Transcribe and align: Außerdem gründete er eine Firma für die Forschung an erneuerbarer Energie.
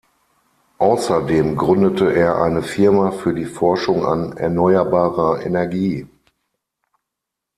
Außerdem 0.79 1.55
gründete 1.57 2.11
er 2.11 2.37
eine 2.41 2.63
Firma 2.63 3.11
für 3.11 3.35
die 3.35 3.45
Forschung 3.45 4.03
an 4.03 4.35
erneuerbarer 4.35 5.45
Energie. 5.45 6.07